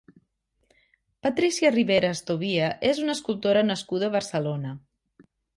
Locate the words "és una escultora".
2.93-3.65